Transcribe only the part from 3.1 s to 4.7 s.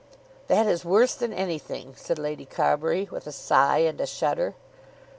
with a sigh and a shudder.